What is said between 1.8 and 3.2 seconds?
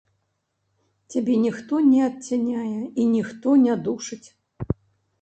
не адцяняе і